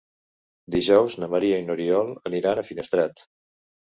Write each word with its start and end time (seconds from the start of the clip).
Dijous 0.75 1.17
na 1.23 1.27
Maria 1.33 1.59
i 1.63 1.67
n'Oriol 1.67 2.09
aniran 2.31 2.61
a 2.61 2.65
Finestrat. 2.71 3.25